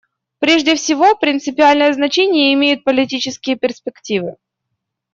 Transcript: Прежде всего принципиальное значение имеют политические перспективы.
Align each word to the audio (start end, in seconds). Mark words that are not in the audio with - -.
Прежде 0.39 0.73
всего 0.73 1.15
принципиальное 1.15 1.93
значение 1.93 2.55
имеют 2.55 2.83
политические 2.83 3.55
перспективы. 3.55 4.37